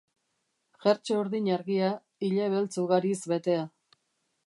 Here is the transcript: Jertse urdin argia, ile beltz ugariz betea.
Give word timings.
Jertse 0.85 1.17
urdin 1.19 1.51
argia, 1.57 1.91
ile 2.31 2.51
beltz 2.57 2.73
ugariz 2.87 3.19
betea. 3.35 3.71